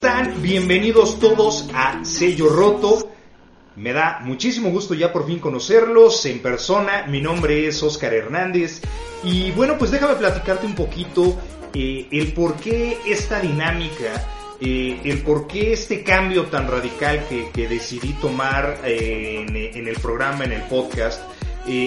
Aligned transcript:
Están 0.00 0.42
bienvenidos 0.42 1.18
todos 1.18 1.68
a 1.74 2.04
Sello 2.04 2.50
Roto. 2.50 3.10
Me 3.74 3.92
da 3.92 4.20
muchísimo 4.22 4.70
gusto 4.70 4.94
ya 4.94 5.12
por 5.12 5.26
fin 5.26 5.40
conocerlos 5.40 6.24
en 6.26 6.38
persona. 6.38 7.04
Mi 7.08 7.20
nombre 7.20 7.66
es 7.66 7.82
Oscar 7.82 8.14
Hernández. 8.14 8.80
Y 9.24 9.50
bueno, 9.50 9.76
pues 9.76 9.90
déjame 9.90 10.14
platicarte 10.14 10.66
un 10.66 10.76
poquito 10.76 11.36
eh, 11.74 12.06
el 12.12 12.32
por 12.32 12.54
qué 12.60 12.96
esta 13.06 13.40
dinámica, 13.40 14.24
eh, 14.60 15.00
el 15.02 15.18
por 15.22 15.48
qué 15.48 15.72
este 15.72 16.04
cambio 16.04 16.44
tan 16.44 16.70
radical 16.70 17.26
que, 17.28 17.50
que 17.50 17.66
decidí 17.66 18.12
tomar 18.20 18.82
eh, 18.84 19.44
en 19.74 19.88
el 19.88 19.96
programa, 19.96 20.44
en 20.44 20.52
el 20.52 20.62
podcast. 20.68 21.20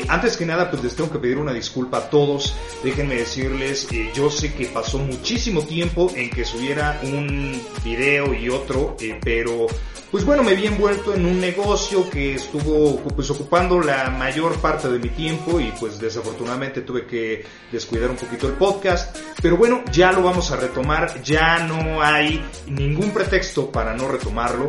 Antes 0.07 0.37
que 0.37 0.45
nada, 0.45 0.69
pues 0.69 0.83
les 0.83 0.95
tengo 0.95 1.11
que 1.11 1.19
pedir 1.19 1.37
una 1.37 1.53
disculpa 1.53 1.97
a 1.97 2.09
todos. 2.09 2.53
Déjenme 2.83 3.15
decirles, 3.15 3.87
eh, 3.91 4.11
yo 4.13 4.29
sé 4.29 4.53
que 4.53 4.65
pasó 4.67 4.99
muchísimo 4.99 5.63
tiempo 5.63 6.11
en 6.15 6.29
que 6.29 6.45
subiera 6.45 6.99
un 7.03 7.61
video 7.83 8.33
y 8.33 8.49
otro, 8.49 8.95
eh, 8.99 9.19
pero 9.23 9.67
pues 10.11 10.25
bueno, 10.25 10.43
me 10.43 10.55
vi 10.55 10.67
envuelto 10.67 11.13
en 11.15 11.25
un 11.25 11.39
negocio 11.39 12.09
que 12.09 12.35
estuvo 12.35 12.97
pues 12.97 13.29
ocupando 13.29 13.79
la 13.79 14.09
mayor 14.09 14.59
parte 14.59 14.89
de 14.91 14.99
mi 14.99 15.07
tiempo 15.07 15.57
y 15.59 15.71
pues 15.79 15.99
desafortunadamente 15.99 16.81
tuve 16.81 17.05
que 17.05 17.45
descuidar 17.71 18.09
un 18.09 18.17
poquito 18.17 18.47
el 18.47 18.53
podcast. 18.53 19.17
Pero 19.41 19.55
bueno, 19.55 19.83
ya 19.91 20.11
lo 20.11 20.21
vamos 20.21 20.51
a 20.51 20.57
retomar, 20.57 21.23
ya 21.23 21.65
no 21.65 22.01
hay 22.01 22.43
ningún 22.67 23.11
pretexto 23.11 23.71
para 23.71 23.93
no 23.95 24.09
retomarlo. 24.09 24.67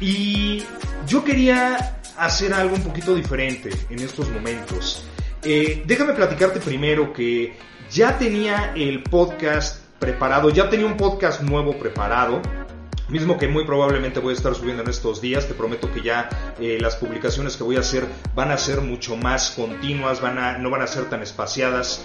Y 0.00 0.62
yo 1.08 1.24
quería 1.24 1.97
hacer 2.18 2.52
algo 2.52 2.74
un 2.74 2.82
poquito 2.82 3.14
diferente 3.14 3.70
en 3.90 4.00
estos 4.00 4.28
momentos. 4.30 5.04
Eh, 5.42 5.82
déjame 5.86 6.14
platicarte 6.14 6.60
primero 6.60 7.12
que 7.12 7.56
ya 7.90 8.18
tenía 8.18 8.72
el 8.74 9.02
podcast 9.04 9.84
preparado, 9.98 10.50
ya 10.50 10.68
tenía 10.68 10.86
un 10.86 10.96
podcast 10.96 11.40
nuevo 11.42 11.78
preparado, 11.78 12.42
mismo 13.08 13.38
que 13.38 13.48
muy 13.48 13.64
probablemente 13.64 14.20
voy 14.20 14.34
a 14.34 14.36
estar 14.36 14.54
subiendo 14.54 14.82
en 14.82 14.90
estos 14.90 15.20
días. 15.20 15.46
Te 15.46 15.54
prometo 15.54 15.90
que 15.92 16.02
ya 16.02 16.28
eh, 16.60 16.78
las 16.80 16.96
publicaciones 16.96 17.56
que 17.56 17.64
voy 17.64 17.76
a 17.76 17.80
hacer 17.80 18.04
van 18.34 18.50
a 18.50 18.58
ser 18.58 18.80
mucho 18.80 19.16
más 19.16 19.52
continuas, 19.52 20.20
van 20.20 20.38
a, 20.38 20.58
no 20.58 20.70
van 20.70 20.82
a 20.82 20.86
ser 20.86 21.08
tan 21.08 21.22
espaciadas. 21.22 22.04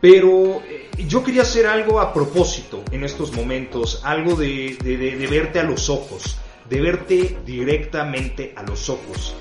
Pero 0.00 0.62
eh, 0.68 0.90
yo 1.08 1.24
quería 1.24 1.42
hacer 1.42 1.66
algo 1.66 2.00
a 2.00 2.12
propósito 2.12 2.84
en 2.90 3.04
estos 3.04 3.32
momentos, 3.32 4.00
algo 4.04 4.34
de, 4.34 4.76
de, 4.82 4.96
de, 4.96 5.16
de 5.16 5.26
verte 5.26 5.60
a 5.60 5.62
los 5.62 5.88
ojos, 5.88 6.36
de 6.68 6.80
verte 6.80 7.38
directamente 7.44 8.52
a 8.56 8.62
los 8.62 8.88
ojos 8.88 9.34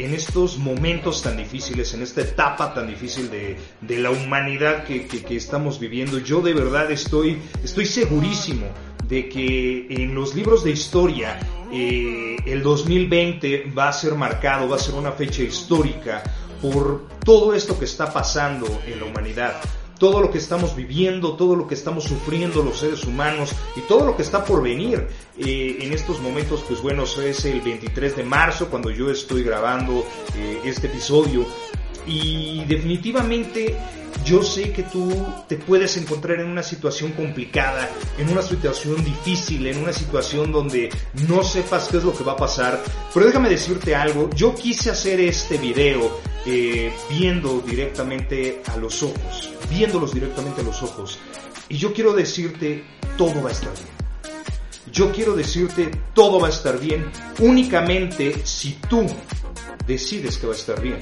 en 0.00 0.14
estos 0.14 0.56
momentos 0.56 1.22
tan 1.22 1.36
difíciles, 1.36 1.92
en 1.92 2.02
esta 2.02 2.22
etapa 2.22 2.72
tan 2.72 2.88
difícil 2.88 3.30
de, 3.30 3.56
de 3.82 3.98
la 3.98 4.10
humanidad 4.10 4.84
que, 4.84 5.06
que, 5.06 5.36
estamos 5.36 5.78
viviendo, 5.78 6.18
yo 6.18 6.40
de 6.40 6.54
verdad 6.54 6.90
estoy, 6.90 7.38
estoy 7.62 7.84
segurísimo 7.84 8.66
de 9.06 9.28
que 9.28 9.86
en 9.90 10.14
los 10.14 10.34
libros 10.34 10.64
de 10.64 10.70
historia 10.70 11.38
eh, 11.70 12.36
el 12.46 12.62
2020 12.62 13.72
va 13.76 13.88
a 13.88 13.92
ser 13.92 14.14
marcado, 14.14 14.68
va 14.68 14.76
a 14.76 14.78
ser 14.78 14.94
una 14.94 15.12
fecha 15.12 15.42
histórica 15.42 16.22
por 16.62 17.06
todo 17.24 17.54
esto 17.54 17.78
que 17.78 17.84
está 17.84 18.10
pasando 18.10 18.66
en 18.86 19.00
la 19.00 19.06
humanidad 19.06 19.60
todo 20.00 20.20
lo 20.20 20.30
que 20.32 20.38
estamos 20.38 20.74
viviendo, 20.74 21.34
todo 21.34 21.54
lo 21.54 21.68
que 21.68 21.74
estamos 21.74 22.04
sufriendo 22.04 22.62
los 22.64 22.80
seres 22.80 23.04
humanos 23.04 23.52
y 23.76 23.82
todo 23.82 24.06
lo 24.06 24.16
que 24.16 24.22
está 24.22 24.44
por 24.44 24.62
venir 24.62 25.06
eh, 25.38 25.76
en 25.80 25.92
estos 25.92 26.20
momentos, 26.20 26.64
pues 26.66 26.80
bueno, 26.80 27.04
es 27.04 27.44
el 27.44 27.60
23 27.60 28.16
de 28.16 28.24
marzo 28.24 28.68
cuando 28.68 28.90
yo 28.90 29.10
estoy 29.10 29.44
grabando 29.44 30.04
eh, 30.34 30.62
este 30.64 30.86
episodio 30.86 31.44
y 32.06 32.64
definitivamente 32.64 33.76
yo 34.24 34.42
sé 34.42 34.72
que 34.72 34.82
tú 34.84 35.26
te 35.48 35.56
puedes 35.56 35.96
encontrar 35.96 36.40
en 36.40 36.46
una 36.46 36.62
situación 36.62 37.12
complicada, 37.12 37.88
en 38.18 38.28
una 38.28 38.42
situación 38.42 39.02
difícil, 39.04 39.66
en 39.66 39.78
una 39.78 39.92
situación 39.92 40.52
donde 40.52 40.90
no 41.28 41.42
sepas 41.42 41.88
qué 41.88 41.98
es 41.98 42.04
lo 42.04 42.16
que 42.16 42.24
va 42.24 42.32
a 42.32 42.36
pasar. 42.36 42.82
Pero 43.12 43.26
déjame 43.26 43.48
decirte 43.48 43.94
algo, 43.94 44.28
yo 44.34 44.54
quise 44.54 44.90
hacer 44.90 45.20
este 45.20 45.58
video 45.58 46.18
eh, 46.46 46.92
viendo 47.08 47.60
directamente 47.60 48.62
a 48.66 48.76
los 48.76 49.02
ojos, 49.02 49.50
viéndolos 49.70 50.12
directamente 50.12 50.60
a 50.60 50.64
los 50.64 50.82
ojos. 50.82 51.18
Y 51.68 51.78
yo 51.78 51.94
quiero 51.94 52.12
decirte, 52.12 52.84
todo 53.16 53.42
va 53.42 53.50
a 53.50 53.52
estar 53.52 53.72
bien. 53.72 54.00
Yo 54.92 55.12
quiero 55.12 55.34
decirte, 55.34 55.90
todo 56.14 56.40
va 56.40 56.48
a 56.48 56.50
estar 56.50 56.78
bien 56.80 57.10
únicamente 57.38 58.44
si 58.44 58.72
tú 58.88 59.06
decides 59.86 60.36
que 60.38 60.46
va 60.46 60.52
a 60.52 60.56
estar 60.56 60.80
bien. 60.80 60.98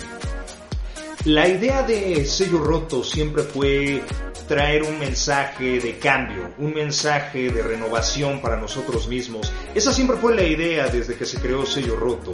La 1.29 1.47
idea 1.47 1.83
de 1.83 2.25
sello 2.25 2.57
roto 2.57 3.05
siempre 3.05 3.43
fue 3.43 4.03
traer 4.49 4.83
un 4.85 4.99
mensaje 4.99 5.79
de 5.79 5.99
cambio, 5.99 6.55
un 6.57 6.73
mensaje 6.73 7.51
de 7.51 7.63
renovación 7.63 8.41
para 8.41 8.57
nosotros 8.57 9.09
mismos. 9.09 9.53
Esa 9.75 9.93
siempre 9.93 10.17
fue 10.17 10.35
la 10.35 10.43
idea 10.43 10.89
desde 10.89 11.17
que 11.17 11.27
se 11.27 11.39
creó 11.39 11.67
sello 11.67 11.97
roto. 11.97 12.31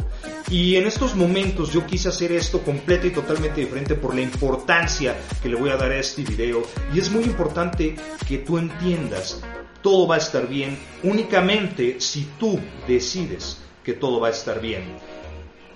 Y 0.48 0.76
en 0.76 0.86
estos 0.86 1.16
momentos 1.16 1.72
yo 1.72 1.84
quise 1.84 2.08
hacer 2.08 2.30
esto 2.30 2.62
completo 2.62 3.08
y 3.08 3.10
totalmente 3.10 3.62
diferente 3.62 3.96
por 3.96 4.14
la 4.14 4.20
importancia 4.20 5.16
que 5.42 5.48
le 5.48 5.56
voy 5.56 5.70
a 5.70 5.76
dar 5.76 5.90
a 5.90 5.98
este 5.98 6.22
video. 6.22 6.62
Y 6.94 7.00
es 7.00 7.10
muy 7.10 7.24
importante 7.24 7.96
que 8.28 8.38
tú 8.38 8.58
entiendas, 8.58 9.40
todo 9.82 10.06
va 10.06 10.14
a 10.14 10.18
estar 10.18 10.46
bien 10.46 10.78
únicamente 11.02 11.96
si 11.98 12.28
tú 12.38 12.60
decides 12.86 13.58
que 13.82 13.94
todo 13.94 14.20
va 14.20 14.28
a 14.28 14.30
estar 14.30 14.60
bien. 14.60 14.84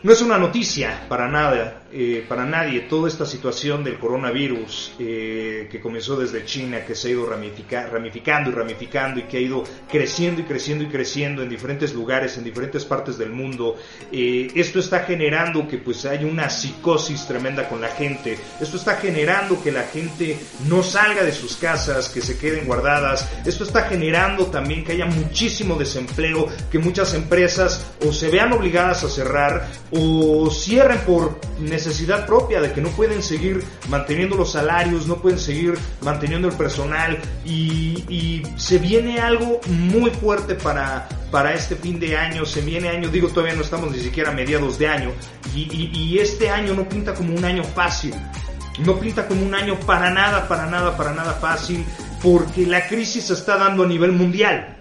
No 0.00 0.12
es 0.12 0.23
una 0.23 0.39
noticia 0.39 1.06
para 1.09 1.27
nada, 1.27 1.83
eh, 1.91 2.22
para 2.28 2.44
nadie, 2.44 2.81
toda 2.81 3.09
esta 3.09 3.25
situación 3.25 3.82
del 3.82 3.99
coronavirus 3.99 4.93
eh, 4.99 5.69
que 5.71 5.81
comenzó 5.81 6.16
desde 6.16 6.44
China, 6.44 6.84
que 6.84 6.94
se 6.94 7.09
ha 7.09 7.10
ido 7.12 7.25
ramifica, 7.25 7.87
ramificando 7.87 8.50
y 8.50 8.53
ramificando 8.53 9.21
y 9.21 9.22
que 9.22 9.38
ha 9.38 9.41
ido 9.41 9.65
creciendo 9.91 10.43
y 10.43 10.44
creciendo 10.44 10.84
y 10.84 10.88
creciendo 10.88 11.43
en 11.43 11.49
diferentes 11.49 11.94
lugares, 11.94 12.37
en 12.37 12.44
diferentes 12.44 12.84
partes 12.84 13.16
del 13.16 13.31
mundo. 13.31 13.78
Eh, 14.12 14.49
esto 14.54 14.81
está 14.81 15.00
generando 15.00 15.66
que 15.66 15.78
pues 15.78 16.04
hay 16.04 16.25
una 16.25 16.50
psicosis 16.50 17.26
tremenda 17.26 17.66
con 17.71 17.81
la 17.81 17.88
gente. 17.88 18.38
Esto 18.60 18.76
está 18.76 18.97
generando 18.97 19.62
que 19.62 19.72
la 19.72 19.84
gente 19.84 20.38
no 20.69 20.82
salga 20.82 21.25
de 21.25 21.32
sus 21.32 21.56
casas, 21.56 22.10
que 22.10 22.20
se 22.20 22.37
queden 22.37 22.66
guardadas. 22.66 23.26
Esto 23.47 23.65
está 23.65 23.84
generando 23.84 24.49
también 24.49 24.84
que 24.84 24.93
haya 24.93 25.06
muchísimo 25.06 25.75
desempleo, 25.76 26.49
que 26.70 26.78
muchas 26.78 27.15
empresas 27.15 27.87
o 28.06 28.12
se 28.12 28.28
vean 28.28 28.53
obligadas 28.53 29.05
a 29.05 29.09
cerrar 29.09 29.70
o 29.91 30.50
cierren 30.50 30.99
por 30.99 31.41
necesidad 31.59 31.78
propia 32.27 32.61
de 32.61 32.72
que 32.72 32.81
no 32.81 32.89
pueden 32.91 33.22
seguir 33.22 33.62
manteniendo 33.89 34.37
los 34.37 34.53
salarios, 34.53 35.06
no 35.06 35.16
pueden 35.16 35.39
seguir 35.39 35.75
manteniendo 36.03 36.49
el 36.49 36.55
personal 36.55 37.19
y, 37.44 38.05
y 38.09 38.43
se 38.56 38.78
viene 38.78 39.21
algo 39.21 39.61
muy 39.69 40.11
fuerte 40.11 40.55
para, 40.55 41.09
para 41.31 41.55
este 41.55 41.77
fin 41.77 41.99
de 41.99 42.17
año, 42.17 42.44
se 42.44 42.61
viene 42.61 42.88
año, 42.88 43.09
digo 43.09 43.28
todavía 43.28 43.55
no 43.55 43.62
estamos 43.62 43.91
ni 43.91 44.00
siquiera 44.00 44.31
a 44.31 44.34
mediados 44.34 44.78
de 44.78 44.88
año 44.88 45.12
y, 45.55 45.91
y 45.93 46.19
este 46.19 46.50
año 46.50 46.75
no 46.75 46.88
pinta 46.88 47.15
como 47.15 47.34
un 47.34 47.44
año 47.44 47.65
fácil, 47.65 48.15
no 48.78 48.99
pinta 48.99 49.27
como 49.27 49.44
un 49.44 49.55
año 49.55 49.78
para 49.81 50.11
nada, 50.11 50.49
para 50.49 50.67
nada, 50.67 50.97
para 50.97 51.12
nada 51.12 51.34
fácil 51.34 51.84
porque 52.22 52.67
la 52.67 52.87
crisis 52.87 53.25
se 53.25 53.34
está 53.34 53.56
dando 53.56 53.84
a 53.84 53.87
nivel 53.87 54.12
mundial 54.12 54.78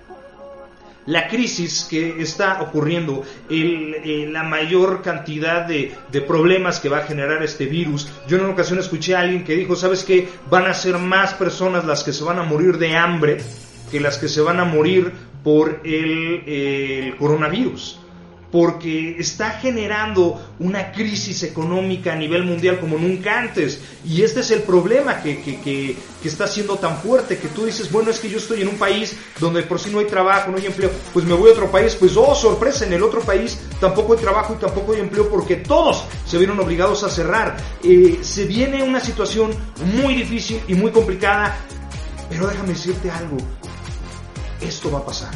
la 1.07 1.27
crisis 1.27 1.87
que 1.89 2.21
está 2.21 2.61
ocurriendo, 2.61 3.23
el, 3.49 3.95
eh, 4.03 4.29
la 4.29 4.43
mayor 4.43 5.01
cantidad 5.01 5.65
de, 5.65 5.95
problemas 6.27 6.79
que 6.79 6.89
va 6.89 6.99
a 6.99 7.03
generar 7.03 7.41
este 7.43 7.65
virus. 7.65 8.09
Yo 8.27 8.37
en 8.37 8.43
una 8.43 8.53
ocasión 8.53 8.79
escuché 8.79 9.15
a 9.15 9.21
alguien 9.21 9.43
que 9.43 9.55
dijo, 9.55 9.75
¿sabes 9.75 10.03
qué? 10.03 10.27
Van 10.49 10.65
a 10.65 10.73
ser 10.73 10.97
más 10.97 11.33
personas 11.33 11.85
las 11.85 12.03
que 12.03 12.13
se 12.13 12.23
van 12.23 12.39
a 12.39 12.43
morir 12.43 12.77
de 12.77 12.95
hambre 12.95 13.37
que 13.91 13.99
las 14.01 14.17
que 14.17 14.27
se 14.27 14.41
van 14.41 14.59
a 14.59 14.65
morir 14.65 15.13
por 15.43 15.81
el, 15.85 16.43
el 16.45 17.15
coronavirus 17.15 17.99
porque 18.51 19.17
está 19.19 19.51
generando 19.51 20.41
una 20.59 20.91
crisis 20.91 21.43
económica 21.43 22.13
a 22.13 22.15
nivel 22.15 22.43
mundial 22.43 22.79
como 22.79 22.97
nunca 22.97 23.39
antes. 23.39 23.79
Y 24.05 24.21
este 24.21 24.39
es 24.39 24.51
el 24.51 24.61
problema 24.61 25.21
que, 25.21 25.41
que, 25.41 25.59
que, 25.59 25.97
está 26.23 26.45
siendo 26.45 26.75
tan 26.75 26.97
fuerte, 26.97 27.37
que 27.37 27.47
tú 27.47 27.65
dices, 27.65 27.89
bueno, 27.89 28.11
es 28.11 28.19
que 28.19 28.29
yo 28.29 28.37
estoy 28.37 28.61
en 28.61 28.67
un 28.67 28.75
país 28.75 29.15
donde 29.39 29.63
por 29.63 29.79
si 29.79 29.89
no 29.89 29.99
hay 29.99 30.07
trabajo, 30.07 30.51
no 30.51 30.57
hay 30.57 30.65
empleo, 30.65 30.91
pues 31.13 31.25
me 31.25 31.33
voy 31.33 31.49
a 31.49 31.53
otro 31.53 31.71
país, 31.71 31.95
pues 31.95 32.17
oh, 32.17 32.35
sorpresa, 32.35 32.85
en 32.85 32.91
el 32.91 33.01
otro 33.01 33.21
país 33.21 33.57
tampoco 33.79 34.11
hay 34.13 34.19
trabajo 34.19 34.53
y 34.53 34.57
tampoco 34.57 34.91
hay 34.91 34.99
empleo 34.99 35.29
porque 35.29 35.55
todos 35.55 36.03
se 36.25 36.37
vieron 36.37 36.59
obligados 36.59 37.05
a 37.05 37.09
cerrar. 37.09 37.55
Eh, 37.81 38.19
se 38.21 38.43
viene 38.43 38.83
una 38.83 38.99
situación 38.99 39.51
muy 40.01 40.15
difícil 40.15 40.59
y 40.67 40.73
muy 40.73 40.91
complicada, 40.91 41.57
pero 42.29 42.47
déjame 42.47 42.69
decirte 42.69 43.09
algo, 43.09 43.37
esto 44.59 44.91
va 44.91 44.99
a 44.99 45.05
pasar 45.05 45.31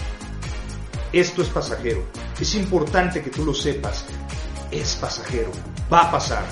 esto 1.13 1.41
es 1.41 1.49
pasajero. 1.49 2.03
Es 2.39 2.55
importante 2.55 3.21
que 3.21 3.29
tú 3.29 3.43
lo 3.43 3.53
sepas. 3.53 4.05
Es 4.71 4.95
pasajero. 4.95 5.51
Va 5.91 6.03
a 6.03 6.11
pasar. 6.11 6.45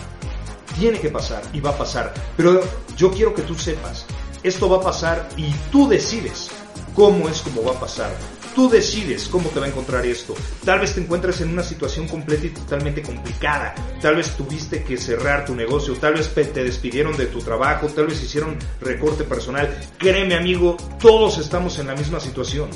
Tiene 0.78 1.00
que 1.00 1.10
pasar 1.10 1.42
y 1.54 1.62
va 1.62 1.72
a 1.72 1.78
pasar. 1.78 2.14
Pero 2.36 2.62
yo 2.98 3.12
quiero 3.12 3.34
que 3.34 3.44
tú 3.44 3.56
sepas. 3.56 4.06
Esto 4.44 4.70
va 4.70 4.78
a 4.78 4.82
pasar 4.82 5.30
y 5.38 5.52
tú 5.72 5.88
decides 5.88 6.50
cómo 6.94 7.30
es 7.30 7.42
como 7.42 7.64
va 7.64 7.72
a 7.72 7.80
pasar. 7.80 8.12
Tú 8.54 8.70
decides 8.70 9.30
cómo 9.30 9.48
te 9.50 9.60
va 9.60 9.68
a 9.68 9.70
encontrar 9.70 10.06
esto. 10.06 10.36
Tal 10.66 10.80
vez 10.80 10.94
te 10.94 11.02
encuentres 11.02 11.40
en 11.40 11.52
una 11.52 11.64
situación 11.64 12.08
completa 12.08 12.48
y 12.48 12.50
totalmente 12.50 13.02
complicada. 13.02 13.74
Tal 14.02 14.16
vez 14.16 14.36
tuviste 14.36 14.84
que 14.84 14.98
cerrar 14.98 15.46
tu 15.46 15.56
negocio. 15.56 15.96
Tal 15.96 16.16
vez 16.16 16.34
te 16.34 16.64
despidieron 16.64 17.16
de 17.16 17.28
tu 17.28 17.40
trabajo. 17.40 17.88
Tal 17.88 18.08
vez 18.08 18.22
hicieron 18.22 18.58
recorte 18.82 19.24
personal. 19.24 19.80
Créeme 19.98 20.36
amigo, 20.36 20.76
todos 21.00 21.38
estamos 21.38 21.80
en 21.80 21.88
la 21.88 21.96
misma 21.96 22.20
situación 22.20 22.70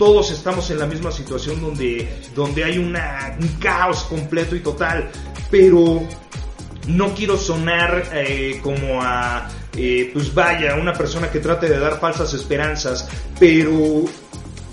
todos 0.00 0.30
estamos 0.30 0.70
en 0.70 0.78
la 0.78 0.86
misma 0.86 1.12
situación 1.12 1.60
donde, 1.60 2.08
donde 2.34 2.64
hay 2.64 2.78
un 2.78 2.96
caos 3.60 4.04
completo 4.04 4.56
y 4.56 4.60
total, 4.60 5.10
pero 5.50 6.02
no 6.88 7.14
quiero 7.14 7.36
sonar 7.36 8.04
eh, 8.14 8.60
como 8.62 9.02
a, 9.02 9.46
eh, 9.76 10.08
pues 10.10 10.32
vaya, 10.32 10.76
una 10.76 10.94
persona 10.94 11.30
que 11.30 11.38
trate 11.38 11.68
de 11.68 11.78
dar 11.78 12.00
falsas 12.00 12.32
esperanzas, 12.32 13.06
pero 13.38 14.06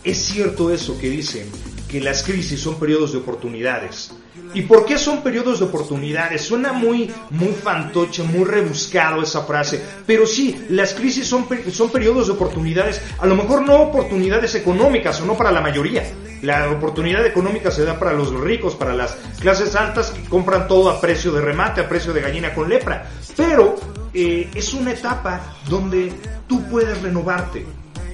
es 0.02 0.18
cierto 0.18 0.72
eso 0.72 0.98
que 0.98 1.10
dicen, 1.10 1.52
que 1.88 2.02
las 2.02 2.24
crisis 2.24 2.60
son 2.60 2.80
periodos 2.80 3.14
de 3.14 3.20
oportunidades. 3.20 4.12
¿Y 4.54 4.64
por 4.64 4.86
qué 4.86 4.98
son 4.98 5.22
periodos 5.24 5.60
de 5.60 5.66
oportunidades? 5.66 6.42
Suena 6.42 6.74
muy, 6.74 7.12
muy 7.32 7.54
fantoche, 7.54 8.24
muy 8.24 8.44
rebuscado 8.44 9.22
esa 9.22 9.44
frase, 9.44 9.82
pero 10.06 10.26
sí, 10.26 10.66
las 10.70 10.94
crisis 10.94 11.28
son, 11.28 11.48
son 11.72 11.90
periodos 11.90 12.28
de 12.28 12.34
oportunidades, 12.34 13.02
a 13.20 13.26
lo 13.26 13.36
mejor 13.36 13.62
no 13.62 13.82
oportunidades 13.82 14.56
económicas 14.56 15.20
o 15.22 15.26
no 15.26 15.36
para 15.36 15.52
la 15.52 15.62
mayoría. 15.62 16.04
La 16.42 16.70
oportunidad 16.70 17.26
económica 17.26 17.72
se 17.72 17.84
da 17.84 17.98
para 17.98 18.14
los 18.14 18.32
ricos, 18.32 18.76
para 18.76 18.94
las 18.94 19.16
clases 19.40 19.76
altas 19.76 20.12
que 20.12 20.22
compran 20.30 20.68
todo 20.68 20.90
a 20.92 21.02
precio 21.02 21.32
de 21.32 21.42
remate, 21.42 21.82
a 21.82 21.90
precio 21.90 22.14
de 22.14 22.22
gallina 22.22 22.54
con 22.54 22.70
lepra. 22.70 23.10
Pero 23.36 23.76
eh, 24.14 24.50
es 24.54 24.74
una 24.74 24.92
etapa 24.92 25.58
donde 25.68 26.14
tú 26.48 26.64
puedes 26.70 27.02
renovarte, 27.02 27.66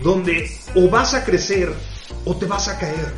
donde 0.01 0.49
o 0.75 0.89
vas 0.89 1.13
a 1.13 1.25
crecer 1.25 1.73
o 2.25 2.35
te 2.35 2.45
vas 2.45 2.69
a 2.69 2.79
caer 2.79 3.11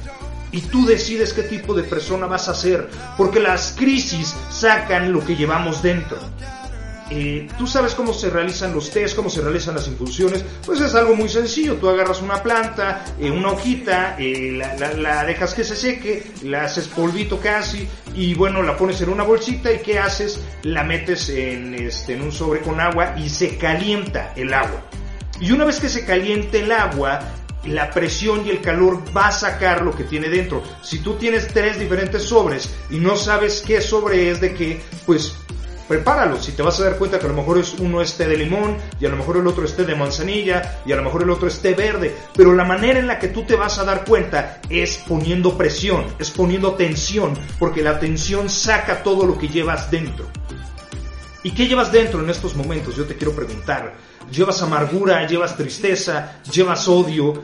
y 0.56 0.62
tú 0.62 0.86
decides 0.86 1.34
qué 1.34 1.44
tipo 1.44 1.74
de 1.74 1.84
persona 1.84 2.28
vas 2.28 2.48
a 2.48 2.56
ser, 2.56 2.88
porque 3.18 3.42
las 3.42 3.74
crisis 3.78 4.34
sacan 4.50 5.12
lo 5.12 5.20
que 5.20 5.36
llevamos 5.36 5.84
dentro. 5.84 6.18
Eh, 7.10 7.50
tú 7.58 7.68
sabes 7.68 7.94
cómo 7.94 8.14
se 8.14 8.30
realizan 8.30 8.74
los 8.74 8.90
test, 8.90 9.18
cómo 9.18 9.30
se 9.30 9.42
realizan 9.42 9.76
las 9.76 9.88
infusiones, 9.90 10.46
pues 10.66 10.80
es 10.80 10.96
algo 10.96 11.14
muy 11.14 11.28
sencillo. 11.28 11.76
Tú 11.76 11.90
agarras 11.90 12.22
una 12.22 12.42
planta, 12.42 13.04
eh, 13.20 13.30
una 13.30 13.50
hojita, 13.50 14.16
eh, 14.18 14.54
la, 14.54 15.26
dejas 15.26 15.54
que 15.54 15.66
se 15.66 15.76
seque, 15.76 16.24
la 16.44 16.64
haces 16.64 16.88
polvito 16.88 17.38
casi 17.38 17.86
y 18.16 18.34
bueno, 18.34 18.64
la 18.64 18.78
pones 18.78 19.02
en 19.02 19.10
una 19.10 19.24
bolsita 19.24 19.74
y 19.74 19.80
¿qué 19.80 20.00
haces? 20.00 20.40
La 20.64 20.86
metes 20.86 21.28
en, 21.28 21.76
este, 21.76 22.14
en 22.14 22.22
un 22.22 22.32
sobre 22.32 22.62
con 22.62 22.80
agua 22.80 23.14
y 23.18 23.28
se 23.28 23.58
calienta 23.58 24.32
el 24.38 24.54
agua. 24.54 24.82
Y 25.42 25.52
una 25.52 25.66
vez 25.66 25.82
que 25.82 25.90
se 25.90 26.06
caliente 26.06 26.62
el 26.62 26.72
agua, 26.72 27.20
la 27.68 27.90
presión 27.90 28.46
y 28.46 28.50
el 28.50 28.62
calor 28.62 29.04
va 29.16 29.28
a 29.28 29.32
sacar 29.32 29.82
lo 29.82 29.96
que 29.96 30.04
tiene 30.04 30.30
dentro. 30.30 30.64
Si 30.82 31.00
tú 31.00 31.16
tienes 31.16 31.48
tres 31.48 31.80
diferentes 31.80 32.24
sobres 32.24 32.70
y 32.90 32.98
no 32.98 33.16
sabes 33.16 33.64
qué 33.66 33.82
sobre 33.82 34.32
es 34.32 34.42
de 34.42 34.54
qué, 34.54 34.82
pues 35.06 35.36
prepáralo. 35.88 36.42
Si 36.42 36.52
te 36.52 36.62
vas 36.62 36.80
a 36.80 36.86
dar 36.86 36.98
cuenta 36.98 37.20
que 37.20 37.26
a 37.26 37.30
lo 37.30 37.36
mejor 37.36 37.62
uno 37.80 38.02
esté 38.02 38.28
de 38.28 38.38
limón 38.38 38.78
y 39.00 39.06
a 39.06 39.10
lo 39.10 39.18
mejor 39.18 39.38
el 39.38 39.48
otro 39.48 39.66
esté 39.66 39.84
de 39.84 39.96
manzanilla 39.96 40.82
y 40.86 40.92
a 40.92 40.96
lo 40.96 41.04
mejor 41.04 41.24
el 41.24 41.30
otro 41.30 41.48
esté 41.48 41.74
verde, 41.74 42.16
pero 42.36 42.54
la 42.54 42.66
manera 42.66 43.00
en 43.00 43.08
la 43.08 43.20
que 43.20 43.30
tú 43.30 43.44
te 43.44 43.56
vas 43.56 43.78
a 43.80 43.84
dar 43.84 44.06
cuenta 44.06 44.60
es 44.70 44.98
poniendo 45.08 45.58
presión, 45.58 46.06
es 46.20 46.32
poniendo 46.32 46.74
tensión, 46.74 47.38
porque 47.60 47.84
la 47.84 48.00
tensión 48.00 48.50
saca 48.50 49.04
todo 49.04 49.26
lo 49.26 49.38
que 49.38 49.48
llevas 49.48 49.92
dentro. 49.92 50.28
¿Y 51.44 51.52
qué 51.52 51.68
llevas 51.68 51.92
dentro 51.92 52.22
en 52.22 52.30
estos 52.32 52.56
momentos? 52.56 52.96
Yo 52.96 53.06
te 53.06 53.16
quiero 53.16 53.36
preguntar. 53.36 53.94
¿Llevas 54.32 54.62
amargura? 54.62 55.28
¿Llevas 55.28 55.56
tristeza? 55.56 56.42
¿Llevas 56.52 56.88
odio? 56.88 57.44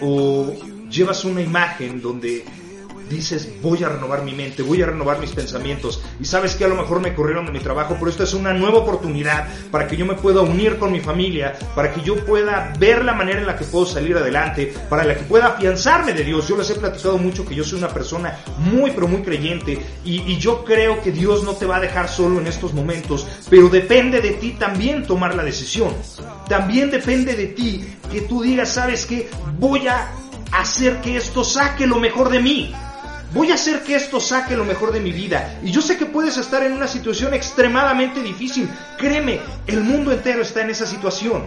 ¿O 0.00 0.52
llevas 0.90 1.24
una 1.24 1.40
imagen 1.40 2.00
donde 2.00 2.44
dices, 3.08 3.48
voy 3.62 3.82
a 3.84 3.88
renovar 3.88 4.22
mi 4.22 4.32
mente, 4.32 4.62
voy 4.62 4.82
a 4.82 4.86
renovar 4.86 5.18
mis 5.18 5.30
pensamientos. 5.30 6.02
Y 6.20 6.24
sabes 6.24 6.54
que 6.54 6.64
a 6.64 6.68
lo 6.68 6.76
mejor 6.76 7.00
me 7.00 7.14
corrieron 7.14 7.46
de 7.46 7.52
mi 7.52 7.60
trabajo, 7.60 7.96
pero 7.98 8.10
esta 8.10 8.24
es 8.24 8.34
una 8.34 8.52
nueva 8.52 8.78
oportunidad 8.78 9.48
para 9.70 9.86
que 9.86 9.96
yo 9.96 10.06
me 10.06 10.14
pueda 10.14 10.40
unir 10.40 10.78
con 10.78 10.92
mi 10.92 11.00
familia, 11.00 11.58
para 11.74 11.92
que 11.92 12.02
yo 12.02 12.24
pueda 12.24 12.72
ver 12.78 13.04
la 13.04 13.14
manera 13.14 13.40
en 13.40 13.46
la 13.46 13.56
que 13.56 13.64
puedo 13.64 13.86
salir 13.86 14.16
adelante, 14.16 14.72
para 14.88 15.04
la 15.04 15.14
que 15.14 15.24
pueda 15.24 15.48
afianzarme 15.48 16.12
de 16.12 16.24
Dios. 16.24 16.48
Yo 16.48 16.56
les 16.56 16.70
he 16.70 16.74
platicado 16.74 17.18
mucho 17.18 17.44
que 17.44 17.54
yo 17.54 17.64
soy 17.64 17.78
una 17.78 17.88
persona 17.88 18.38
muy, 18.58 18.90
pero 18.90 19.08
muy 19.08 19.22
creyente 19.22 19.78
y, 20.04 20.32
y 20.32 20.38
yo 20.38 20.64
creo 20.64 21.02
que 21.02 21.12
Dios 21.12 21.44
no 21.44 21.54
te 21.54 21.66
va 21.66 21.76
a 21.76 21.80
dejar 21.80 22.08
solo 22.08 22.38
en 22.40 22.46
estos 22.46 22.74
momentos, 22.74 23.26
pero 23.48 23.68
depende 23.68 24.20
de 24.20 24.30
ti 24.32 24.52
también 24.52 25.06
tomar 25.06 25.34
la 25.34 25.44
decisión. 25.44 25.94
También 26.48 26.90
depende 26.90 27.34
de 27.34 27.48
ti 27.48 27.84
que 28.10 28.22
tú 28.22 28.42
digas, 28.42 28.70
sabes 28.70 29.06
que 29.06 29.28
voy 29.58 29.86
a 29.86 30.10
hacer 30.52 31.00
que 31.00 31.16
esto 31.16 31.44
saque 31.44 31.86
lo 31.86 31.98
mejor 31.98 32.30
de 32.30 32.40
mí. 32.40 32.74
Voy 33.32 33.50
a 33.50 33.54
hacer 33.54 33.82
que 33.82 33.94
esto 33.94 34.20
saque 34.20 34.56
lo 34.56 34.64
mejor 34.64 34.92
de 34.92 35.00
mi 35.00 35.12
vida. 35.12 35.58
Y 35.62 35.70
yo 35.70 35.82
sé 35.82 35.98
que 35.98 36.06
puedes 36.06 36.38
estar 36.38 36.62
en 36.62 36.72
una 36.72 36.88
situación 36.88 37.34
extremadamente 37.34 38.22
difícil. 38.22 38.68
Créeme, 38.96 39.40
el 39.66 39.82
mundo 39.82 40.12
entero 40.12 40.40
está 40.40 40.62
en 40.62 40.70
esa 40.70 40.86
situación. 40.86 41.42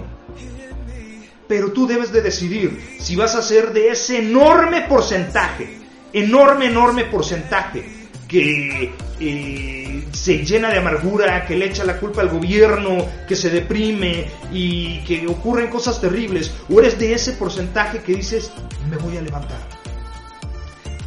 Pero 1.47 1.71
tú 1.71 1.87
debes 1.87 2.11
de 2.11 2.21
decidir 2.21 2.97
si 2.99 3.15
vas 3.15 3.35
a 3.35 3.41
ser 3.41 3.73
de 3.73 3.89
ese 3.89 4.19
enorme 4.19 4.81
porcentaje, 4.81 5.79
enorme, 6.13 6.67
enorme 6.67 7.05
porcentaje 7.05 7.83
que 8.27 8.93
eh, 9.19 10.07
se 10.13 10.45
llena 10.45 10.69
de 10.69 10.77
amargura, 10.77 11.45
que 11.45 11.57
le 11.57 11.65
echa 11.65 11.83
la 11.83 11.97
culpa 11.97 12.21
al 12.21 12.29
gobierno, 12.29 13.05
que 13.27 13.35
se 13.35 13.49
deprime 13.49 14.27
y 14.53 15.03
que 15.03 15.27
ocurren 15.27 15.67
cosas 15.67 15.99
terribles. 15.99 16.53
O 16.69 16.79
eres 16.79 16.97
de 16.99 17.13
ese 17.13 17.33
porcentaje 17.33 17.99
que 17.99 18.13
dices, 18.13 18.51
me 18.89 18.97
voy 18.97 19.17
a 19.17 19.21
levantar 19.21 19.80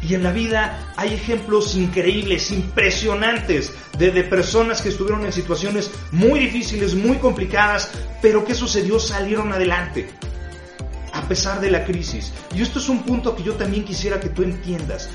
y 0.07 0.13
en 0.13 0.23
la 0.23 0.31
vida 0.31 0.93
hay 0.95 1.13
ejemplos 1.13 1.75
increíbles, 1.75 2.51
impresionantes, 2.51 3.73
de, 3.97 4.11
personas 4.23 4.81
que 4.81 4.89
estuvieron 4.89 5.25
en 5.25 5.31
situaciones 5.31 5.89
muy 6.11 6.39
difíciles, 6.39 6.93
muy 6.93 7.17
complicadas, 7.17 7.91
pero 8.21 8.45
¿qué 8.45 8.53
sucedió? 8.53 8.99
Salieron 8.99 9.51
adelante, 9.51 10.09
a 11.13 11.27
pesar 11.27 11.59
de 11.59 11.71
la 11.71 11.85
crisis. 11.85 12.33
Y 12.53 12.61
esto 12.61 12.79
es 12.79 12.89
un 12.89 13.03
punto 13.03 13.35
que 13.35 13.43
yo 13.43 13.53
también 13.53 13.83
quisiera 13.83 14.19
que 14.19 14.29
tú 14.29 14.43
entiendas. 14.43 15.09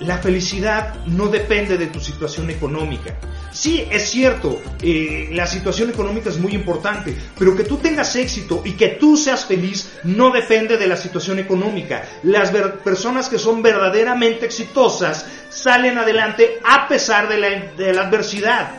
La 0.00 0.18
felicidad 0.18 1.04
no 1.06 1.28
depende 1.28 1.78
de 1.78 1.86
tu 1.86 2.00
situación 2.00 2.50
económica. 2.50 3.16
Sí, 3.54 3.86
es 3.88 4.10
cierto, 4.10 4.60
eh, 4.82 5.28
la 5.30 5.46
situación 5.46 5.88
económica 5.88 6.28
es 6.28 6.38
muy 6.38 6.54
importante, 6.54 7.16
pero 7.38 7.54
que 7.54 7.62
tú 7.62 7.76
tengas 7.76 8.16
éxito 8.16 8.62
y 8.64 8.72
que 8.72 8.88
tú 8.88 9.16
seas 9.16 9.44
feliz 9.44 9.92
no 10.02 10.32
depende 10.32 10.76
de 10.76 10.88
la 10.88 10.96
situación 10.96 11.38
económica. 11.38 12.02
Las 12.24 12.50
personas 12.50 13.28
que 13.28 13.38
son 13.38 13.62
verdaderamente 13.62 14.44
exitosas 14.44 15.24
salen 15.50 15.98
adelante 15.98 16.58
a 16.64 16.88
pesar 16.88 17.28
de 17.28 17.38
la, 17.38 17.48
de 17.76 17.94
la 17.94 18.08
adversidad. 18.08 18.76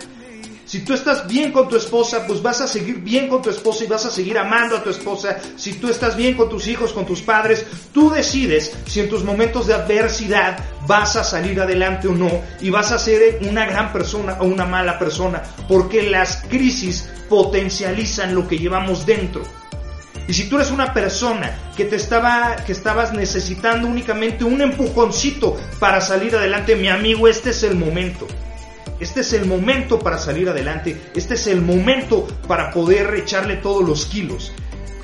Si 0.75 0.82
tú 0.82 0.94
estás 0.94 1.25
bien 1.25 1.53
con 1.53 1.70
tu 1.70 1.77
esposa, 1.77 2.27
pues 2.27 2.41
vas 2.41 2.60
a 2.60 2.67
seguir 2.67 2.98
bien 2.98 3.29
con 3.29 3.41
tu 3.41 3.50
esposa 3.50 3.86
y 3.86 3.88
vas 3.88 4.05
a 4.05 4.12
seguir 4.12 4.38
amando 4.38 4.75
a 4.75 4.84
tu 4.84 4.89
esposa. 4.89 5.38
Si 5.55 5.75
tú 5.75 5.88
estás 5.88 6.17
bien 6.17 6.36
con 6.36 6.50
tus 6.50 6.67
hijos, 6.67 6.91
con 6.91 7.05
tus 7.05 7.22
padres, 7.22 7.65
tú 7.94 8.10
decides 8.10 8.74
si 8.86 9.00
en 9.00 9.08
tus 9.08 9.24
momentos 9.24 9.67
de 9.67 9.74
adversidad 9.74 10.60
vas 10.86 11.15
a 11.15 11.24
salir 11.24 11.62
adelante 11.62 12.10
o 12.10 12.12
no 12.12 12.29
y 12.60 12.72
vas 12.72 12.91
a 12.91 13.00
ser 13.00 13.39
una 13.48 13.65
gran 13.65 13.94
persona 13.94 14.36
o 14.41 14.44
una 14.44 14.65
mala 14.65 15.00
persona, 15.00 15.44
porque 15.70 16.10
las 16.10 16.44
crisis 16.50 17.10
potencializan 17.29 18.36
lo 18.36 18.46
que 18.46 18.58
llevamos 18.58 19.05
dentro. 19.05 19.44
Y 20.27 20.34
si 20.34 20.50
tú 20.50 20.58
eres 20.58 20.72
una 20.72 20.94
persona 20.94 21.58
que 21.77 21.86
te 21.86 21.96
estaba 21.96 22.58
que 22.65 22.74
estabas 22.74 23.13
necesitando 23.13 23.88
únicamente 23.88 24.44
un 24.44 24.62
empujoncito 24.62 25.55
para 25.79 26.01
salir 26.01 26.36
adelante, 26.36 26.75
mi 26.75 26.89
amigo, 26.89 27.29
este 27.29 27.51
es 27.51 27.63
el 27.63 27.75
momento. 27.75 28.27
Este 28.99 29.21
es 29.21 29.33
el 29.33 29.45
momento 29.45 29.99
para 29.99 30.17
salir 30.17 30.47
adelante, 30.47 31.09
este 31.13 31.33
es 31.33 31.47
el 31.47 31.61
momento 31.61 32.25
para 32.47 32.71
poder 32.71 33.13
echarle 33.15 33.57
todos 33.57 33.87
los 33.87 34.05
kilos. 34.05 34.53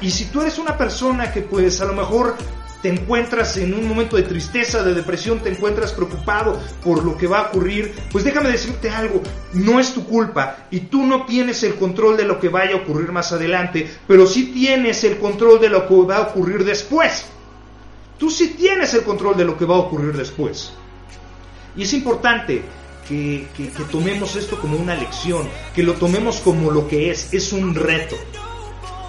Y 0.01 0.11
si 0.11 0.25
tú 0.25 0.41
eres 0.41 0.57
una 0.57 0.77
persona 0.77 1.31
que 1.31 1.41
pues 1.41 1.81
a 1.81 1.85
lo 1.85 1.93
mejor 1.93 2.35
te 2.81 2.89
encuentras 2.89 3.57
en 3.57 3.73
un 3.73 3.87
momento 3.87 4.15
de 4.15 4.23
tristeza, 4.23 4.81
de 4.81 4.93
depresión, 4.93 5.39
te 5.39 5.49
encuentras 5.49 5.91
preocupado 5.91 6.59
por 6.83 7.03
lo 7.03 7.15
que 7.17 7.27
va 7.27 7.39
a 7.39 7.47
ocurrir, 7.49 7.93
pues 8.11 8.23
déjame 8.23 8.49
decirte 8.49 8.89
algo, 8.89 9.21
no 9.53 9.79
es 9.79 9.93
tu 9.93 10.05
culpa 10.05 10.67
y 10.71 10.81
tú 10.81 11.05
no 11.05 11.25
tienes 11.25 11.61
el 11.63 11.75
control 11.75 12.17
de 12.17 12.25
lo 12.25 12.39
que 12.39 12.49
vaya 12.49 12.73
a 12.73 12.77
ocurrir 12.77 13.11
más 13.11 13.31
adelante, 13.33 13.89
pero 14.07 14.25
sí 14.25 14.51
tienes 14.53 15.03
el 15.03 15.19
control 15.19 15.59
de 15.59 15.69
lo 15.69 15.87
que 15.87 15.95
va 15.95 16.17
a 16.17 16.21
ocurrir 16.21 16.63
después. 16.63 17.25
Tú 18.17 18.29
sí 18.29 18.55
tienes 18.57 18.93
el 18.93 19.03
control 19.03 19.37
de 19.37 19.45
lo 19.45 19.57
que 19.57 19.65
va 19.65 19.75
a 19.75 19.79
ocurrir 19.79 20.15
después. 20.15 20.73
Y 21.75 21.83
es 21.83 21.93
importante 21.93 22.63
que, 23.07 23.47
tomemos 23.91 24.35
esto 24.35 24.59
como 24.59 24.77
una 24.77 24.95
lección, 24.95 25.47
que 25.75 25.83
lo 25.83 25.93
tomemos 25.93 26.39
como 26.39 26.71
lo 26.71 26.87
que 26.87 27.11
es, 27.11 27.33
es 27.33 27.53
un 27.53 27.75
reto. 27.75 28.15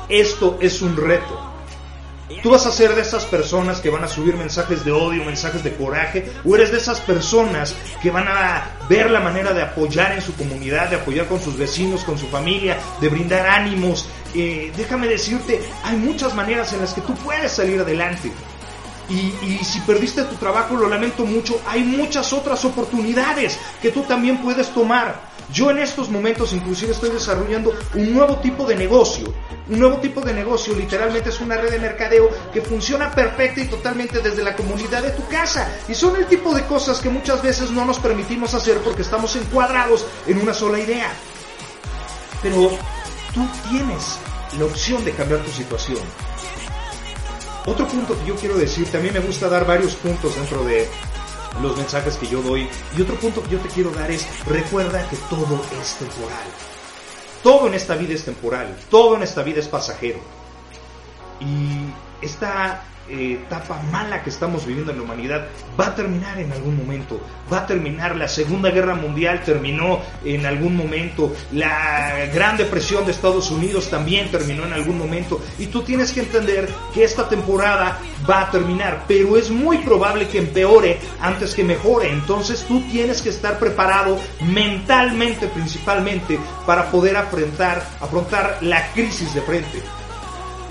Esto 0.08 0.58
es 0.60 0.82
un 0.82 0.96
reto. 0.96 1.52
Tú 2.42 2.50
vas 2.50 2.66
a 2.66 2.72
ser 2.72 2.94
de 2.94 3.02
esas 3.02 3.24
personas 3.26 3.80
que 3.80 3.90
van 3.90 4.04
a 4.04 4.08
subir 4.08 4.36
mensajes 4.36 4.84
de 4.84 4.90
odio, 4.90 5.24
mensajes 5.24 5.62
de 5.62 5.74
coraje, 5.74 6.32
o 6.44 6.54
eres 6.56 6.72
de 6.72 6.78
esas 6.78 7.00
personas 7.00 7.74
que 8.02 8.10
van 8.10 8.26
a 8.26 8.70
ver 8.88 9.10
la 9.10 9.20
manera 9.20 9.52
de 9.52 9.62
apoyar 9.62 10.12
en 10.12 10.22
su 10.22 10.34
comunidad, 10.34 10.88
de 10.88 10.96
apoyar 10.96 11.26
con 11.26 11.40
sus 11.40 11.56
vecinos, 11.58 12.04
con 12.04 12.18
su 12.18 12.26
familia, 12.28 12.78
de 13.00 13.08
brindar 13.08 13.46
ánimos. 13.46 14.08
Eh, 14.34 14.72
déjame 14.76 15.08
decirte, 15.08 15.60
hay 15.84 15.96
muchas 15.96 16.34
maneras 16.34 16.72
en 16.72 16.80
las 16.80 16.94
que 16.94 17.02
tú 17.02 17.14
puedes 17.16 17.52
salir 17.52 17.80
adelante. 17.80 18.32
Y, 19.12 19.62
si 19.62 19.80
perdiste 19.80 20.22
tu 20.22 20.36
trabajo, 20.36 20.74
lo 20.74 20.88
lamento 20.88 21.26
mucho, 21.26 21.60
hay 21.66 21.82
muchas 21.82 22.32
otras 22.32 22.64
oportunidades 22.64 23.58
que 23.82 23.90
tú 23.90 24.02
también 24.02 24.38
puedes 24.38 24.72
tomar. 24.72 25.30
Yo 25.52 25.70
en 25.70 25.78
estos 25.78 26.08
momentos 26.08 26.54
inclusive 26.54 26.92
estoy 26.92 27.10
desarrollando 27.10 27.74
un 27.94 28.14
nuevo 28.14 28.36
tipo 28.36 28.64
de 28.64 28.74
negocio. 28.74 29.30
Un 29.68 29.78
nuevo 29.78 29.98
tipo 29.98 30.22
de 30.22 30.32
negocio 30.32 30.74
literalmente 30.74 31.28
es 31.28 31.40
una 31.40 31.58
red 31.58 31.70
de 31.70 31.78
mercadeo 31.78 32.30
que 32.54 32.62
funciona 32.62 33.10
perfecta 33.10 33.60
y 33.60 33.66
totalmente 33.66 34.20
desde 34.20 34.42
la 34.42 34.56
comunidad 34.56 35.02
de 35.02 35.10
tu 35.10 35.26
casa. 35.28 35.68
Y 35.88 35.94
son 35.94 36.16
el 36.16 36.24
tipo 36.24 36.54
de 36.54 36.64
cosas 36.64 36.98
que 36.98 37.10
muchas 37.10 37.42
veces 37.42 37.70
no 37.70 37.84
nos 37.84 37.98
permitimos 37.98 38.54
hacer 38.54 38.78
porque 38.78 39.02
estamos 39.02 39.36
encuadrados 39.36 40.06
en 40.26 40.40
una 40.40 40.54
sola 40.54 40.80
idea. 40.80 41.12
Pero 42.42 42.70
tú 43.34 43.46
tienes 43.68 44.16
la 44.58 44.64
opción 44.64 45.04
de 45.04 45.12
cambiar 45.12 45.40
tu 45.40 45.50
situación. 45.50 46.00
Otro 47.64 47.86
punto 47.86 48.18
que 48.18 48.26
yo 48.26 48.34
quiero 48.34 48.56
decir, 48.56 48.90
también 48.90 49.14
me 49.14 49.20
gusta 49.20 49.48
dar 49.48 49.64
varios 49.66 49.94
puntos 49.94 50.34
dentro 50.34 50.64
de 50.64 50.88
los 51.60 51.76
mensajes 51.76 52.16
que 52.16 52.26
yo 52.26 52.42
doy. 52.42 52.68
Y 52.96 53.02
otro 53.02 53.14
punto 53.16 53.42
que 53.42 53.50
yo 53.50 53.58
te 53.60 53.68
quiero 53.68 53.90
dar 53.90 54.10
es, 54.10 54.26
recuerda 54.46 55.08
que 55.08 55.16
todo 55.30 55.60
es 55.80 55.94
temporal. 55.94 56.46
Todo 57.42 57.66
en 57.68 57.74
esta 57.74 57.94
vida 57.96 58.14
es 58.14 58.24
temporal, 58.24 58.76
todo 58.90 59.16
en 59.16 59.22
esta 59.22 59.42
vida 59.42 59.60
es 59.60 59.68
pasajero. 59.68 60.20
Y 61.40 62.24
esta 62.24 62.84
etapa 63.08 63.82
mala 63.90 64.22
que 64.22 64.30
estamos 64.30 64.66
viviendo 64.66 64.92
en 64.92 64.98
la 64.98 65.04
humanidad 65.04 65.46
va 65.78 65.88
a 65.88 65.94
terminar 65.94 66.38
en 66.38 66.52
algún 66.52 66.76
momento, 66.76 67.20
va 67.52 67.58
a 67.58 67.66
terminar, 67.66 68.16
la 68.16 68.28
Segunda 68.28 68.70
Guerra 68.70 68.94
Mundial 68.94 69.42
terminó 69.44 70.00
en 70.24 70.46
algún 70.46 70.76
momento, 70.76 71.34
la 71.52 72.26
Gran 72.32 72.56
Depresión 72.56 73.04
de 73.04 73.12
Estados 73.12 73.50
Unidos 73.50 73.90
también 73.90 74.30
terminó 74.30 74.64
en 74.64 74.72
algún 74.72 74.98
momento 74.98 75.40
y 75.58 75.66
tú 75.66 75.82
tienes 75.82 76.12
que 76.12 76.20
entender 76.20 76.68
que 76.94 77.04
esta 77.04 77.28
temporada 77.28 77.98
va 78.28 78.42
a 78.42 78.50
terminar, 78.50 79.04
pero 79.08 79.36
es 79.36 79.50
muy 79.50 79.78
probable 79.78 80.28
que 80.28 80.38
empeore 80.38 80.98
antes 81.20 81.54
que 81.54 81.64
mejore, 81.64 82.10
entonces 82.10 82.64
tú 82.66 82.80
tienes 82.90 83.20
que 83.20 83.30
estar 83.30 83.58
preparado 83.58 84.18
mentalmente 84.40 85.48
principalmente 85.48 86.38
para 86.66 86.90
poder 86.90 87.16
afrontar, 87.16 87.86
afrontar 88.00 88.58
la 88.60 88.92
crisis 88.92 89.34
de 89.34 89.42
frente 89.42 89.82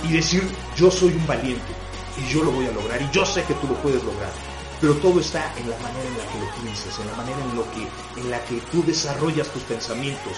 y 0.07 0.13
decir 0.13 0.43
yo 0.75 0.89
soy 0.89 1.09
un 1.09 1.27
valiente 1.27 1.80
y 2.21 2.27
yo 2.27 2.43
lo 2.43 2.51
voy 2.51 2.67
a 2.67 2.71
lograr 2.71 3.01
y 3.01 3.09
yo 3.11 3.25
sé 3.25 3.43
que 3.43 3.53
tú 3.55 3.67
lo 3.67 3.73
puedes 3.75 4.03
lograr. 4.03 4.50
Pero 4.81 4.95
todo 4.95 5.19
está 5.19 5.53
en 5.57 5.69
la 5.69 5.77
manera 5.77 6.07
en 6.07 6.17
la 6.17 6.25
que 6.25 6.39
lo 6.39 6.63
piensas, 6.63 6.99
en 6.99 7.07
la 7.07 7.15
manera 7.15 7.37
en, 7.39 7.55
lo 7.55 7.63
que, 7.71 7.87
en 8.19 8.31
la 8.31 8.43
que 8.45 8.59
tú 8.71 8.83
desarrollas 8.83 9.47
tus 9.49 9.61
pensamientos. 9.63 10.33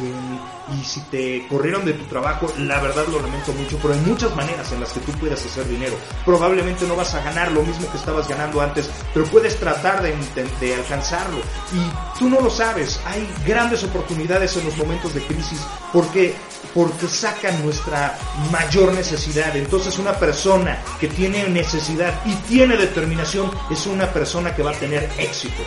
Y, 0.00 0.74
y 0.78 0.84
si 0.84 1.00
te 1.10 1.46
corrieron 1.48 1.84
de 1.84 1.94
tu 1.94 2.04
trabajo, 2.04 2.46
la 2.58 2.80
verdad 2.80 3.06
lo 3.08 3.20
lamento 3.20 3.52
mucho, 3.52 3.78
pero 3.82 3.94
hay 3.94 4.00
muchas 4.00 4.34
maneras 4.36 4.70
en 4.72 4.80
las 4.80 4.92
que 4.92 5.00
tú 5.00 5.12
puedes 5.12 5.44
hacer 5.44 5.66
dinero. 5.66 5.96
Probablemente 6.24 6.86
no 6.86 6.94
vas 6.94 7.14
a 7.14 7.22
ganar 7.24 7.50
lo 7.52 7.62
mismo 7.62 7.90
que 7.90 7.96
estabas 7.96 8.28
ganando 8.28 8.60
antes, 8.60 8.88
pero 9.12 9.26
puedes 9.26 9.58
tratar 9.58 10.02
de, 10.02 10.14
de 10.60 10.74
alcanzarlo. 10.74 11.38
Y 11.72 12.18
tú 12.18 12.28
no 12.28 12.40
lo 12.40 12.50
sabes, 12.50 13.00
hay 13.04 13.28
grandes 13.46 13.82
oportunidades 13.82 14.56
en 14.56 14.66
los 14.66 14.76
momentos 14.76 15.14
de 15.14 15.22
crisis 15.22 15.60
porque 15.92 16.34
porque 16.74 17.08
sacan 17.08 17.64
nuestra 17.64 18.18
mayor 18.50 18.92
necesidad. 18.92 19.56
Entonces 19.56 19.98
una 19.98 20.12
persona 20.12 20.78
que 21.00 21.08
tiene 21.08 21.48
necesidad 21.48 22.14
y 22.24 22.34
tiene 22.48 22.76
determinación 22.76 23.50
es 23.70 23.86
una 23.90 24.12
persona 24.12 24.54
que 24.54 24.62
va 24.62 24.70
a 24.70 24.74
tener 24.74 25.08
éxito. 25.18 25.62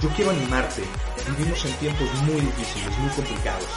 Yo 0.00 0.08
quiero 0.10 0.30
animarte. 0.30 0.82
Vivimos 1.36 1.64
en 1.64 1.72
tiempos 1.74 2.08
muy 2.22 2.40
difíciles, 2.40 2.98
muy 2.98 3.10
complicados. 3.10 3.68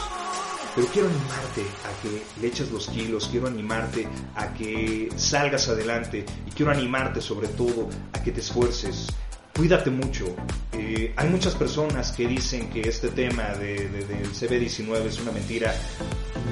Pero 0.74 0.86
quiero 0.88 1.08
animarte 1.08 1.62
a 1.84 2.02
que 2.02 2.22
le 2.40 2.46
eches 2.46 2.70
los 2.70 2.86
kilos, 2.86 3.28
quiero 3.30 3.48
animarte 3.48 4.06
a 4.36 4.54
que 4.54 5.08
salgas 5.16 5.68
adelante 5.68 6.24
y 6.46 6.50
quiero 6.52 6.70
animarte 6.70 7.20
sobre 7.20 7.48
todo 7.48 7.88
a 8.12 8.22
que 8.22 8.30
te 8.30 8.40
esfuerces, 8.40 9.08
cuídate 9.56 9.90
mucho. 9.90 10.26
Eh, 10.72 11.12
hay 11.16 11.28
muchas 11.28 11.56
personas 11.56 12.12
que 12.12 12.26
dicen 12.26 12.70
que 12.70 12.82
este 12.82 13.08
tema 13.08 13.48
de, 13.54 13.88
del 13.88 14.32
CB19 14.32 15.06
es 15.06 15.18
una 15.18 15.32
mentira. 15.32 15.74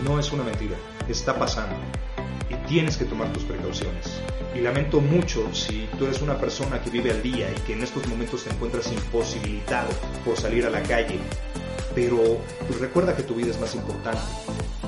No 0.04 0.18
es 0.18 0.32
una 0.32 0.42
mentira, 0.42 0.76
está 1.08 1.38
pasando. 1.38 1.76
Y 2.50 2.54
tienes 2.68 2.96
que 2.96 3.04
tomar 3.04 3.32
tus 3.32 3.44
precauciones. 3.44 4.07
Y 4.58 4.62
lamento 4.62 5.00
mucho 5.00 5.54
si 5.54 5.88
tú 5.98 6.06
eres 6.06 6.20
una 6.20 6.36
persona 6.36 6.80
que 6.82 6.90
vive 6.90 7.10
al 7.10 7.22
día 7.22 7.48
y 7.50 7.60
que 7.60 7.74
en 7.74 7.82
estos 7.82 8.06
momentos 8.08 8.44
te 8.44 8.50
encuentras 8.50 8.90
imposibilitado 8.90 9.88
por 10.24 10.36
salir 10.36 10.66
a 10.66 10.70
la 10.70 10.82
calle. 10.82 11.18
Pero 11.94 12.38
pues 12.66 12.80
recuerda 12.80 13.14
que 13.14 13.22
tu 13.22 13.34
vida 13.34 13.50
es 13.50 13.60
más 13.60 13.74
importante 13.74 14.22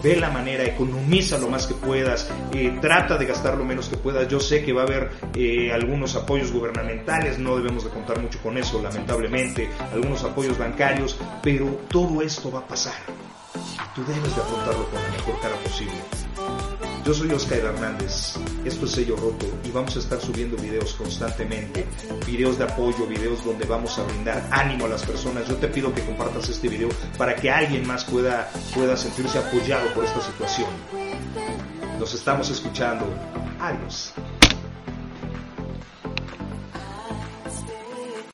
ve 0.02 0.16
la 0.16 0.30
manera, 0.30 0.64
economiza 0.64 1.38
lo 1.38 1.48
más 1.48 1.66
que 1.66 1.74
puedas, 1.74 2.30
eh, 2.52 2.78
trata 2.80 3.16
de 3.16 3.26
gastar 3.26 3.56
lo 3.56 3.64
menos 3.64 3.88
que 3.88 3.96
puedas. 3.96 4.28
Yo 4.28 4.40
sé 4.40 4.64
que 4.64 4.72
va 4.72 4.82
a 4.82 4.84
haber 4.84 5.10
eh, 5.34 5.72
algunos 5.72 6.16
apoyos 6.16 6.52
gubernamentales, 6.52 7.38
no 7.38 7.56
debemos 7.56 7.84
de 7.84 7.90
contar 7.90 8.20
mucho 8.20 8.38
con 8.42 8.56
eso, 8.56 8.82
lamentablemente, 8.82 9.68
algunos 9.92 10.24
apoyos 10.24 10.58
bancarios, 10.58 11.18
pero 11.42 11.66
todo 11.88 12.22
esto 12.22 12.50
va 12.50 12.60
a 12.60 12.66
pasar. 12.66 12.94
Tú 13.94 14.02
debes 14.04 14.34
de 14.34 14.42
afrontarlo 14.42 14.88
con 14.88 15.02
la 15.02 15.08
mejor 15.10 15.40
cara 15.40 15.56
posible. 15.56 16.69
Yo 17.10 17.14
soy 17.14 17.32
Oscar 17.32 17.58
Hernández, 17.58 18.36
esto 18.64 18.84
es 18.86 18.92
Sello 18.92 19.16
Roto 19.16 19.44
y 19.64 19.72
vamos 19.72 19.96
a 19.96 19.98
estar 19.98 20.20
subiendo 20.20 20.56
videos 20.56 20.94
constantemente, 20.94 21.84
videos 22.24 22.56
de 22.56 22.62
apoyo, 22.62 23.04
videos 23.04 23.44
donde 23.44 23.64
vamos 23.64 23.98
a 23.98 24.04
brindar 24.04 24.46
ánimo 24.52 24.84
a 24.84 24.90
las 24.90 25.04
personas. 25.04 25.48
Yo 25.48 25.56
te 25.56 25.66
pido 25.66 25.92
que 25.92 26.04
compartas 26.04 26.48
este 26.48 26.68
video 26.68 26.88
para 27.18 27.34
que 27.34 27.50
alguien 27.50 27.84
más 27.84 28.04
pueda, 28.04 28.48
pueda 28.72 28.96
sentirse 28.96 29.38
apoyado 29.38 29.92
por 29.92 30.04
esta 30.04 30.20
situación. 30.20 30.70
Nos 31.98 32.14
estamos 32.14 32.48
escuchando. 32.48 33.04
Adiós. 33.58 34.12